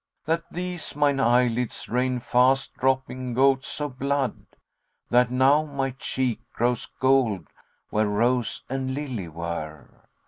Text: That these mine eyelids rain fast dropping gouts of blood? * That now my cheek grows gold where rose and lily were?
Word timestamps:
That 0.25 0.51
these 0.51 0.95
mine 0.95 1.19
eyelids 1.19 1.87
rain 1.87 2.19
fast 2.19 2.73
dropping 2.73 3.35
gouts 3.35 3.79
of 3.79 3.99
blood? 3.99 4.47
* 4.75 5.09
That 5.11 5.29
now 5.29 5.63
my 5.63 5.91
cheek 5.91 6.39
grows 6.53 6.87
gold 6.99 7.45
where 7.91 8.07
rose 8.07 8.63
and 8.67 8.95
lily 8.95 9.27
were? 9.27 10.07